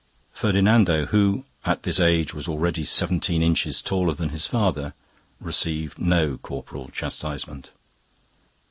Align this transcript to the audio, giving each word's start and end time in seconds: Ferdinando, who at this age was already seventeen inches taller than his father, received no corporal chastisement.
Ferdinando, 0.33 1.05
who 1.05 1.45
at 1.63 1.83
this 1.83 1.99
age 1.99 2.33
was 2.33 2.47
already 2.47 2.83
seventeen 2.83 3.43
inches 3.43 3.83
taller 3.83 4.15
than 4.15 4.29
his 4.29 4.47
father, 4.47 4.95
received 5.39 5.99
no 5.99 6.37
corporal 6.39 6.87
chastisement. 6.89 7.69